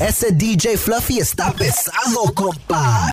[0.00, 3.10] Ese DJ Fluffy está pesado, compa.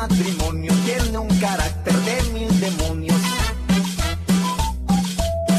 [0.00, 3.20] matrimonio tiene un carácter de mil demonios.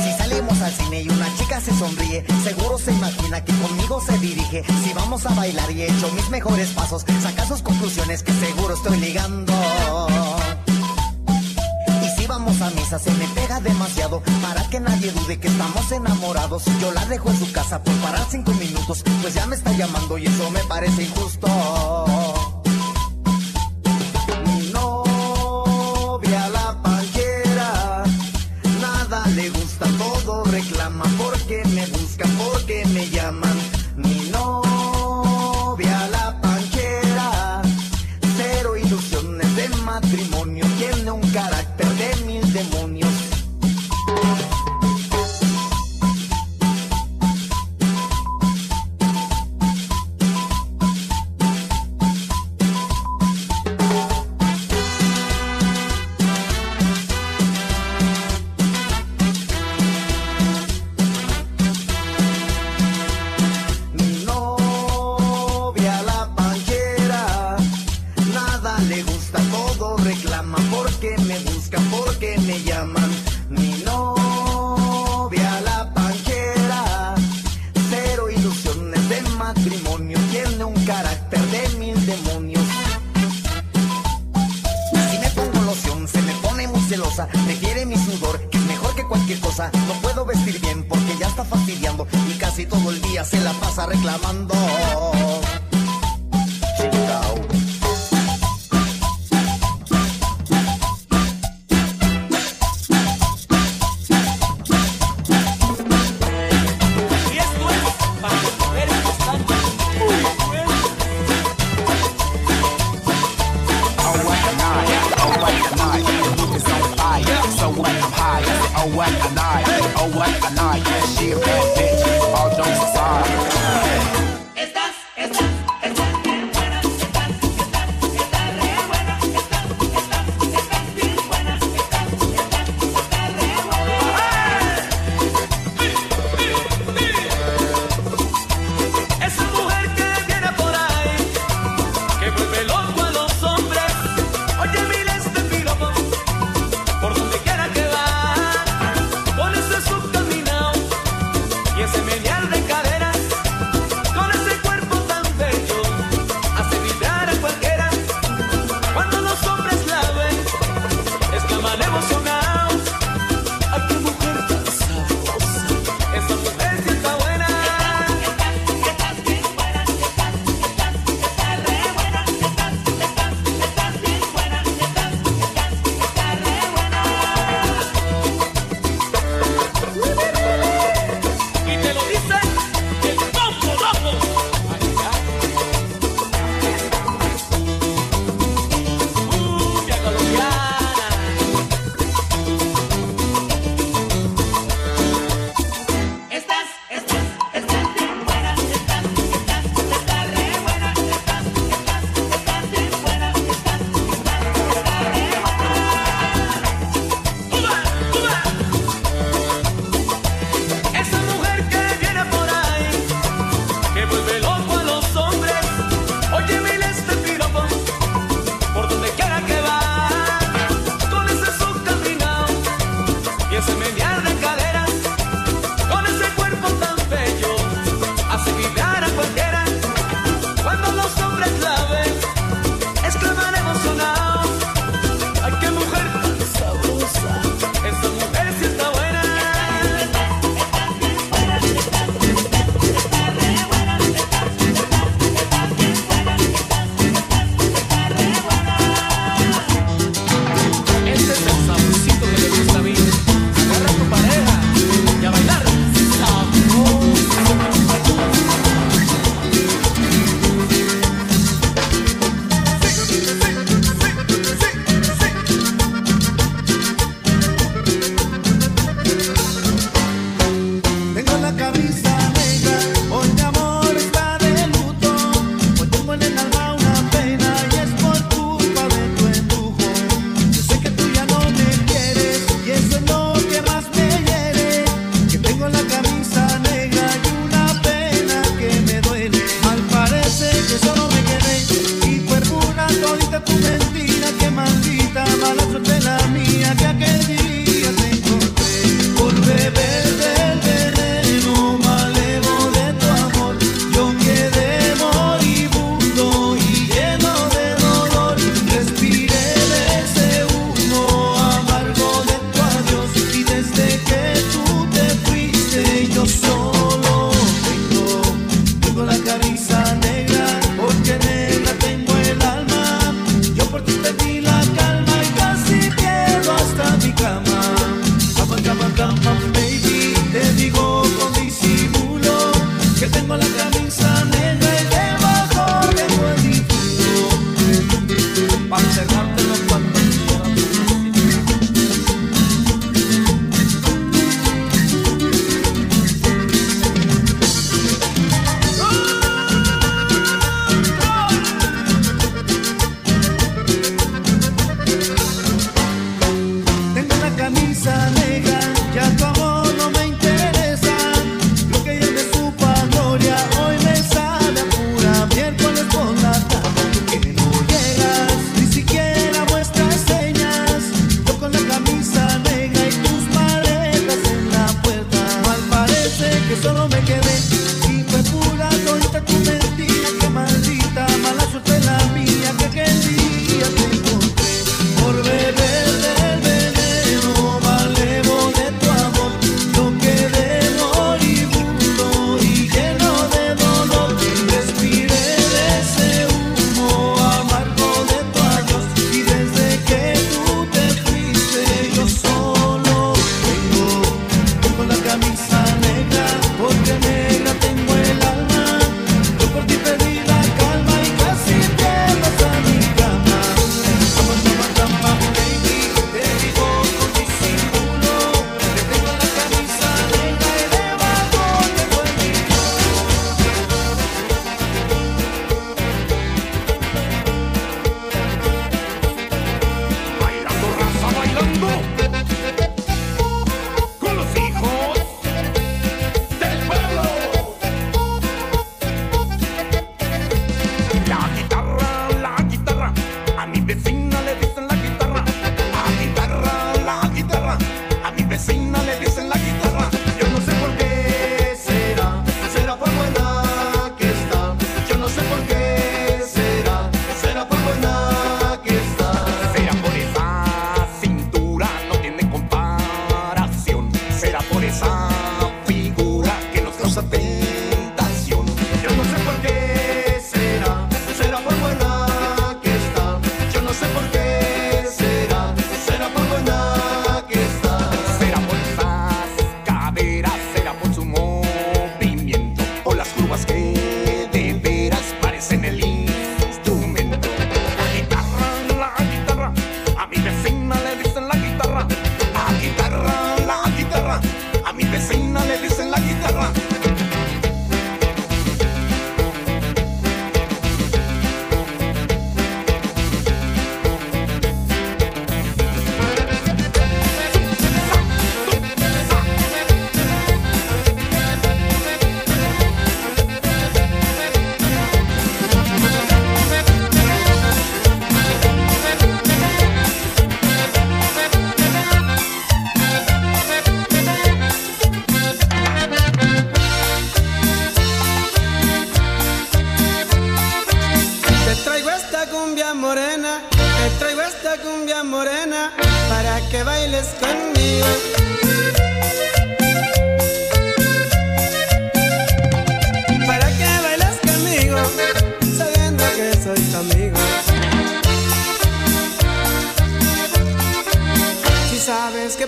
[0.04, 4.18] Si salimos al cine y una chica se sonríe, seguro se imagina que conmigo se
[4.18, 4.64] dirige.
[4.84, 8.74] Si vamos a bailar y he hecho mis mejores pasos, saca sus conclusiones que seguro
[8.74, 9.54] estoy ligando.
[12.04, 15.92] Y si vamos a misa se me pega demasiado para que nadie dude que estamos
[15.92, 16.64] enamorados.
[16.80, 20.18] Yo la dejo en su casa por parar cinco minutos, pues ya me está llamando
[20.18, 21.48] y eso me parece injusto.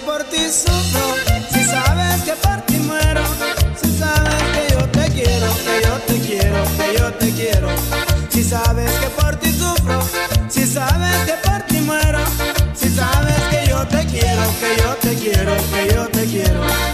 [0.05, 1.15] por ti sufro,
[1.51, 3.23] si sabes que por ti muero,
[3.81, 7.69] si sabes que yo te quiero, que yo te quiero, que yo te quiero,
[8.29, 9.99] si sabes que por ti sufro,
[10.49, 12.19] si sabes que por ti muero,
[12.73, 16.92] si sabes que yo te quiero, que yo te quiero, que yo te quiero.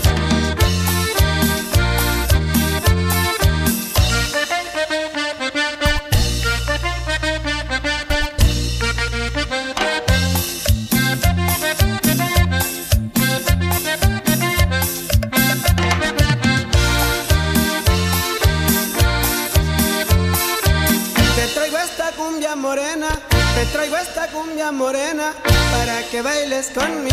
[26.59, 27.08] estés conmigo.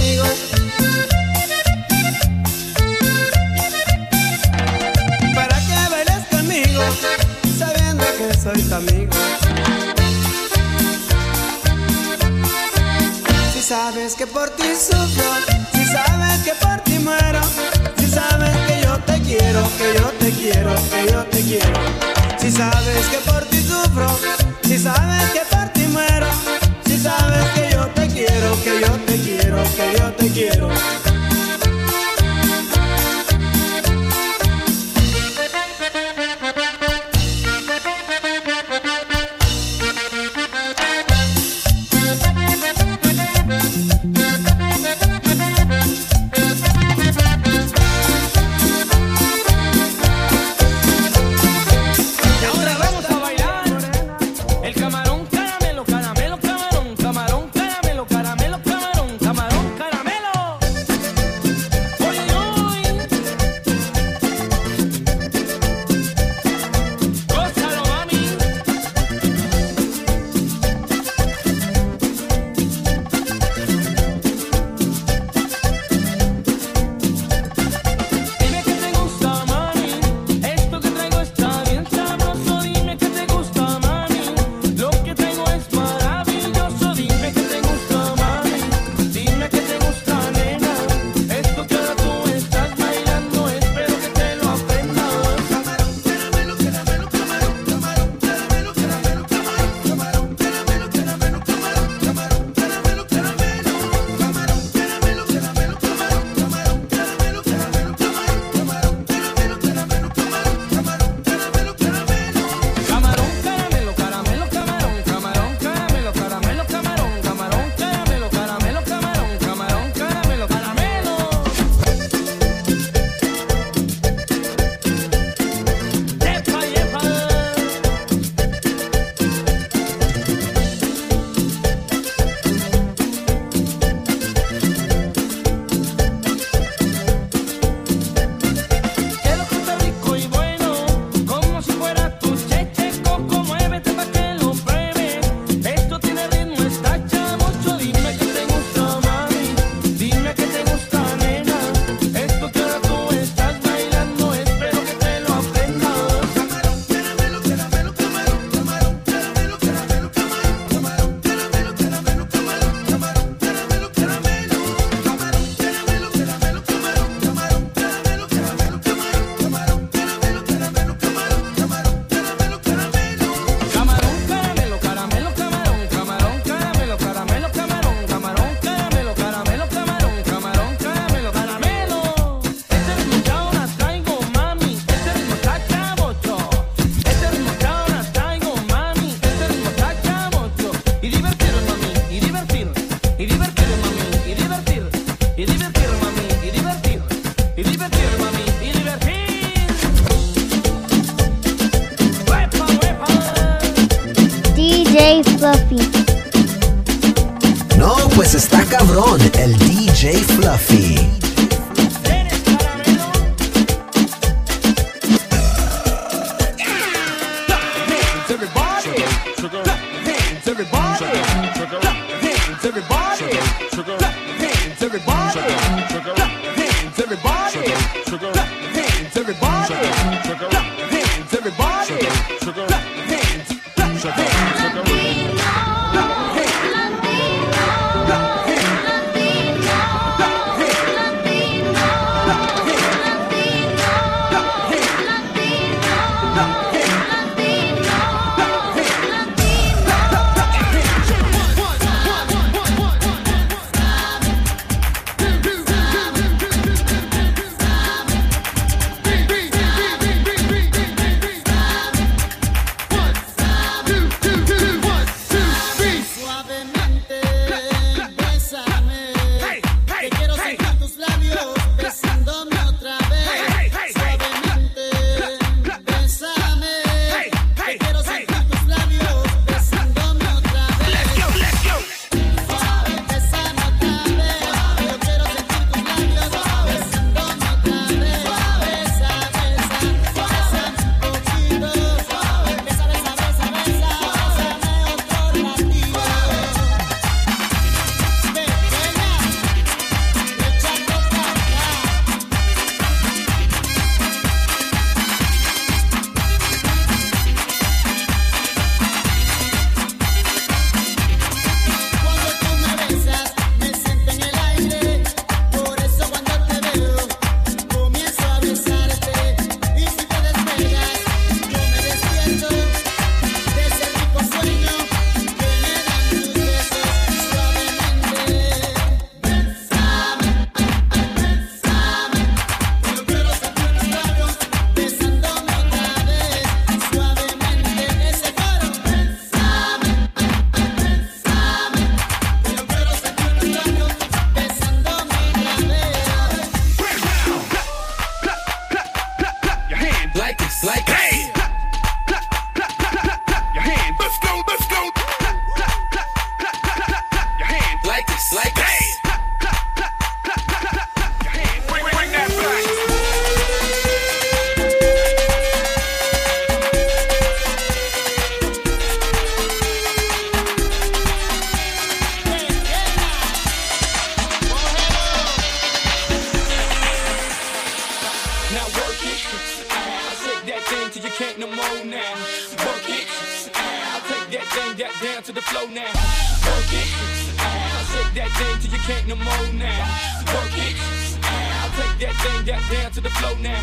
[388.66, 389.86] till you can't no more now.
[390.32, 390.76] Work it
[391.24, 391.70] out.
[391.76, 393.60] Take that thing that down to the flow now.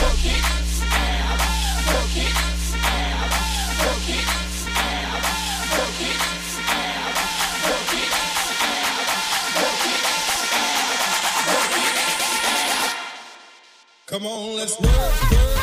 [0.00, 0.44] Work it
[0.90, 1.40] out.
[1.90, 2.34] Work it
[2.84, 3.30] out.
[3.80, 5.20] Work it out.
[5.78, 6.90] Work it out.
[14.06, 15.59] Come on, let's work, work.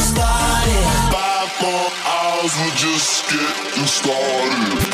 [0.00, 0.86] Started.
[1.12, 4.90] Five more hours, we're just getting started.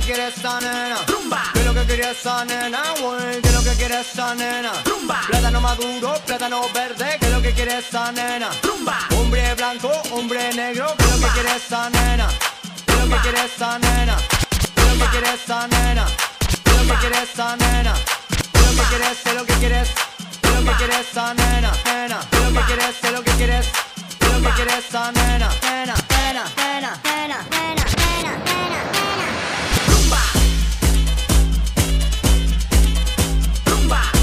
[0.00, 0.96] que quiere esa nena?
[1.06, 1.42] Rumba.
[1.52, 4.72] ¿Qué lo que quiere esa nena, lo que quiere esa nena?
[4.84, 5.20] Rumba.
[5.26, 8.50] Plátano maduro, plátano verde, ¿qué lo que quiere esa nena?
[8.62, 8.98] Rumba.
[9.16, 12.28] Hombre blanco, hombre negro, ¿qué lo que quiere esa nena?
[12.86, 14.16] ¿Qué lo que quiere esa nena?
[14.74, 16.06] ¿Qué lo que quiere esa nena?
[16.64, 17.94] ¿Qué lo que quiere esa nena?
[18.54, 19.18] Lo que quieres?
[19.24, 19.88] ¿Qué lo que quieres?
[20.42, 21.72] Lo que quiere esa nena?
[21.84, 22.20] Nena.
[22.30, 22.96] ¿Qué lo que quieres?
[23.00, 23.66] ¿Qué lo que quieres?
[24.18, 25.50] ¿Qué lo que quiere esa nena?
[25.62, 29.39] Nena, nena, nena, nena, nena, nena, nena.
[33.90, 34.19] Bye.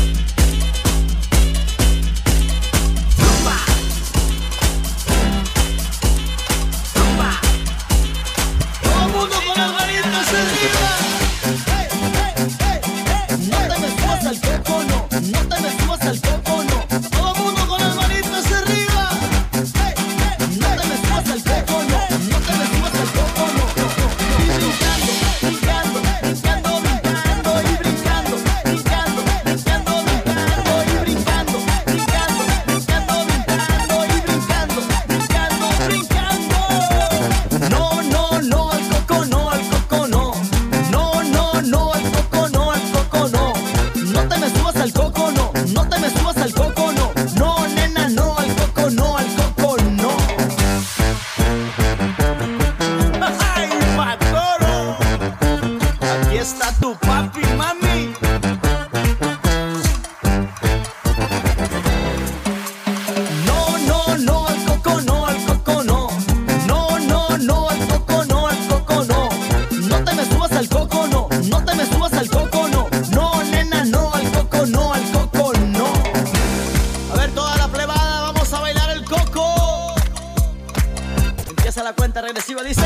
[82.22, 82.86] regresiva dice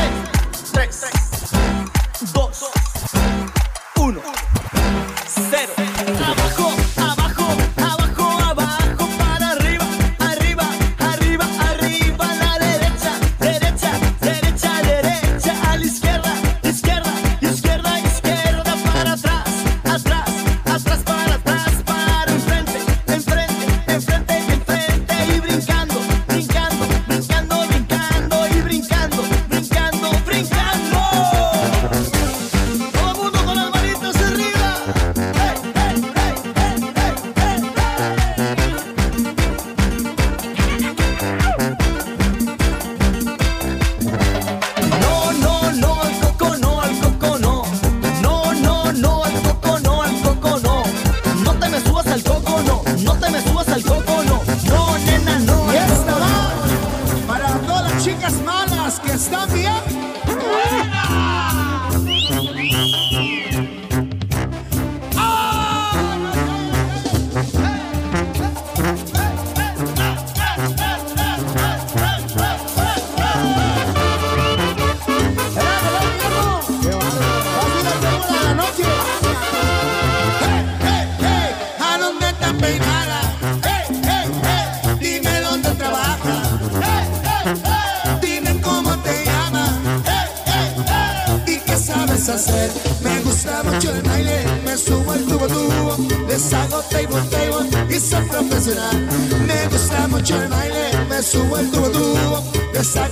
[0.72, 1.31] 3, 3.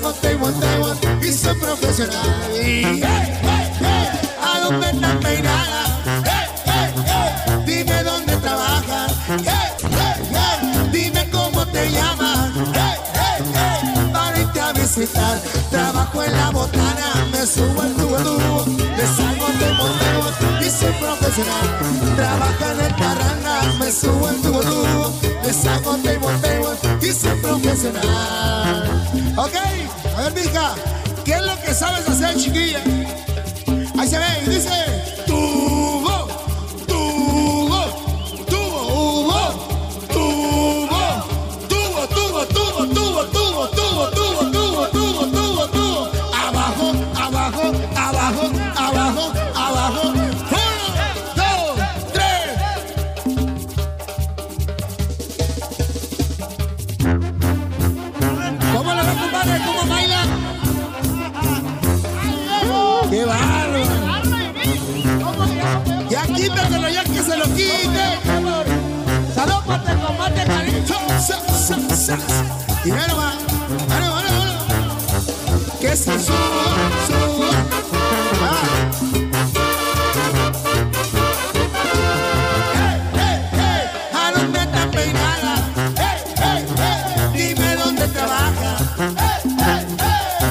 [0.00, 0.66] monta y monta
[1.22, 2.50] y soy profesional.
[2.52, 3.38] Hey, hey,
[3.80, 4.08] hey,
[4.42, 6.00] ¿A dónde andas peinada?
[6.24, 9.12] Hey, hey, hey, dime dónde trabajas.
[9.28, 12.50] Hey, hey, hey, dime cómo te llamas.
[12.72, 15.40] Hey, hey, hey, para irte a visitar.
[15.70, 20.30] Trabajo en la botana, me subo al tubo duro, me salgo de montego
[20.60, 22.16] y soy profesional.
[22.16, 25.12] Trabaja en el parranda, me subo al tubo duro,
[25.44, 29.00] me salgo de montego y soy profesional.
[29.36, 29.89] Okay.
[30.16, 30.74] A ver, mija,
[31.24, 32.82] ¿qué es lo que sabes hacer, chiquilla?
[33.98, 35.19] Ahí se ve y dice.
[72.82, 73.34] Y me lo va,
[73.88, 76.62] no, no, no, no, que se subo,
[77.06, 77.50] subo,
[78.40, 78.52] va,
[82.74, 85.60] eh, eh, eh, a los metas peinadas,
[85.98, 86.64] hey, hey,
[87.34, 88.82] ey, dime dónde trabajas,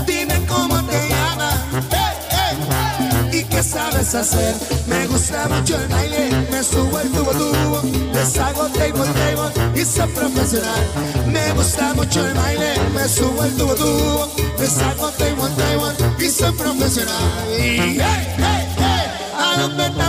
[0.06, 1.60] dime cómo te llamas.
[1.90, 4.56] hey, ey, eh, y qué sabes hacer,
[4.86, 7.82] me gusta mucho el aire, me subo el tubo tubo,
[8.14, 9.59] les hago tapote
[9.90, 10.86] danza profesional.
[11.28, 16.30] Me gusta mucho el baile, me subo el tubo tubo, me saco Taiwan Taiwan y
[16.30, 17.16] soy profesional.
[17.58, 20.09] Y hey, hey, hey, ¿a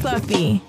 [0.00, 0.65] Fluffy.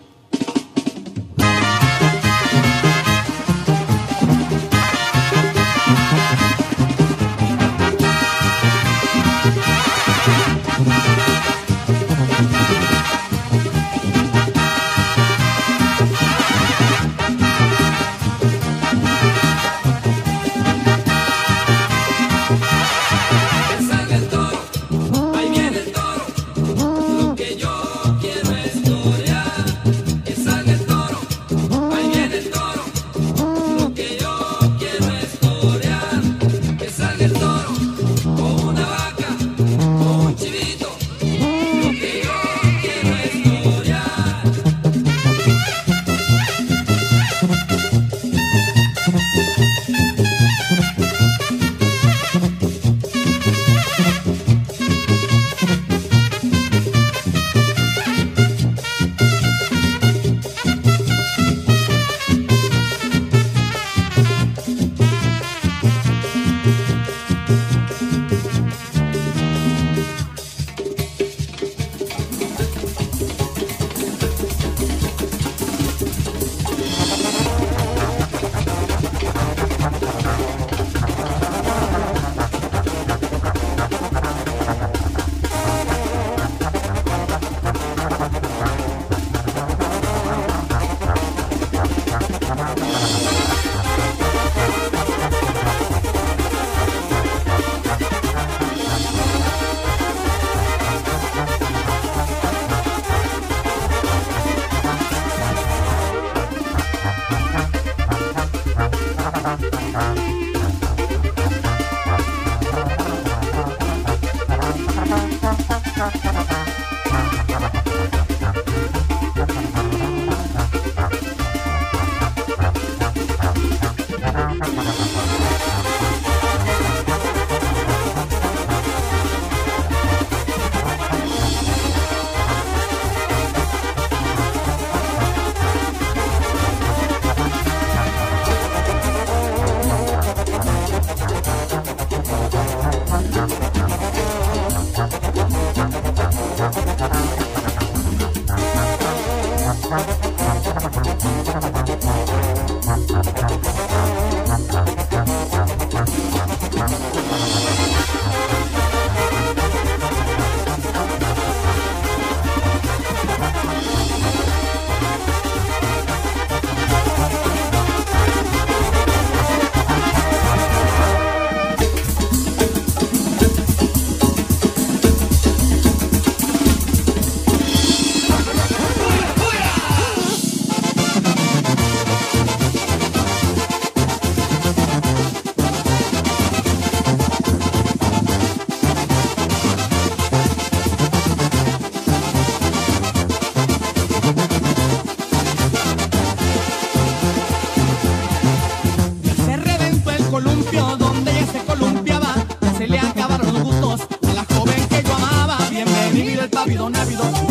[206.40, 207.47] El pávido návido,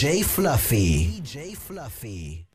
[0.00, 1.20] DJ Fluffy.
[1.20, 2.49] DJ Fluffy.